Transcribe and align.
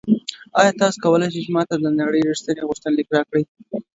ایا 0.59 0.71
تاسو 0.79 0.97
کولی 1.03 1.27
شئ 1.33 1.45
ما 1.55 1.61
ته 1.69 1.75
د 1.79 1.85
نړۍ 2.01 2.21
ریښتیني 2.29 2.63
غوښتنلیک 2.69 3.07
راکړئ؟ 3.15 3.43